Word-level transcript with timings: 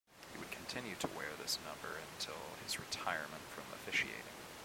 He 0.33 0.39
would 0.39 0.49
continue 0.49 0.95
to 0.95 1.07
wear 1.15 1.29
this 1.37 1.59
number 1.63 1.99
until 2.13 2.33
his 2.65 2.79
retirement 2.79 3.43
from 3.53 3.65
officiating. 3.71 4.33